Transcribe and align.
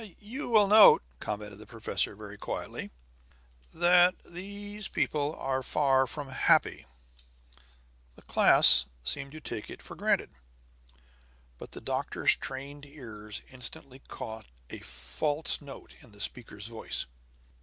"You 0.19 0.49
will 0.49 0.65
note," 0.65 1.03
commented 1.19 1.59
the 1.59 1.67
professor 1.67 2.15
very 2.15 2.35
quietly, 2.35 2.89
"that 3.71 4.15
these 4.25 4.87
people 4.87 5.35
are 5.35 5.61
far 5.61 6.07
from 6.07 6.29
happy." 6.29 6.87
The 8.15 8.23
class 8.23 8.87
seemed 9.03 9.31
to 9.33 9.39
take 9.39 9.69
it 9.69 9.79
for 9.79 9.93
granted; 9.93 10.31
but 11.59 11.73
the 11.73 11.81
doctor's 11.81 12.35
trained 12.35 12.83
ears 12.83 13.43
instantly 13.51 13.99
caught 14.07 14.47
a 14.71 14.79
false 14.79 15.61
note 15.61 15.93
in 16.01 16.13
the 16.13 16.19
speaker's 16.19 16.65
voice. 16.65 17.05